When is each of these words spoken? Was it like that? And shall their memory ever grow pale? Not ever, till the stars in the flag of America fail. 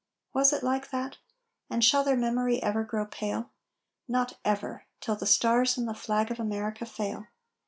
Was 0.33 0.51
it 0.51 0.63
like 0.63 0.89
that? 0.89 1.17
And 1.69 1.85
shall 1.85 2.03
their 2.03 2.17
memory 2.17 2.59
ever 2.63 2.83
grow 2.83 3.05
pale? 3.05 3.51
Not 4.07 4.39
ever, 4.43 4.85
till 4.99 5.15
the 5.15 5.27
stars 5.27 5.77
in 5.77 5.85
the 5.85 5.93
flag 5.93 6.31
of 6.31 6.39
America 6.39 6.87
fail. 6.87 7.27